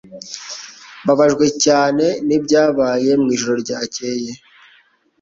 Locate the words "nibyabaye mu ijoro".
2.27-3.55